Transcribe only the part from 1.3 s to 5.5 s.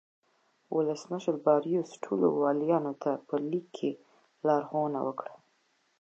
باریوس ټولو والیانو ته په لیک کې لارښوونه وکړه.